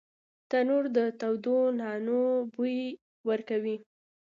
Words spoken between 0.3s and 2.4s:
تنور د تودو نانو